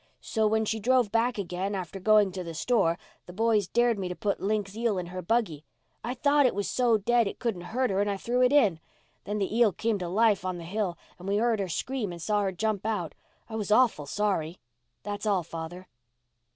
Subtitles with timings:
[0.19, 4.09] So when she drove back again, after going to the store, the boys dared me
[4.09, 5.63] to put Link's eel in her buggy.
[6.03, 8.79] I thought it was so dead it couldn't hurt her and I threw it in.
[9.25, 12.19] Then the eel came to life on the hill and we heard her scream and
[12.19, 13.13] saw her jump out.
[13.47, 14.59] I was awful sorry.
[15.03, 15.87] That's all, father."